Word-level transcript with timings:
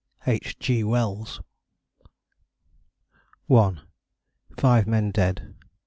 H. 0.25 0.57
G. 0.57 0.83
WELLS. 0.83 1.41
(I) 3.47 3.77
_5 4.57 4.87
men 4.87 5.11
dead. 5.11 5.53